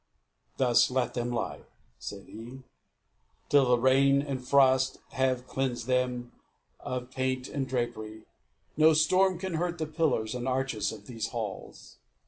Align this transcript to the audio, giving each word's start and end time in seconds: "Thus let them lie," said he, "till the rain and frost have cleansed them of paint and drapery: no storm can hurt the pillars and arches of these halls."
"Thus 0.57 0.89
let 0.89 1.13
them 1.13 1.29
lie," 1.31 1.61
said 1.99 2.25
he, 2.25 2.63
"till 3.49 3.69
the 3.69 3.77
rain 3.77 4.19
and 4.23 4.43
frost 4.43 4.97
have 5.11 5.45
cleansed 5.47 5.85
them 5.85 6.31
of 6.79 7.11
paint 7.11 7.47
and 7.47 7.69
drapery: 7.69 8.23
no 8.75 8.93
storm 8.95 9.37
can 9.37 9.53
hurt 9.53 9.77
the 9.77 9.85
pillars 9.85 10.33
and 10.33 10.47
arches 10.47 10.91
of 10.91 11.05
these 11.05 11.27
halls." 11.27 11.99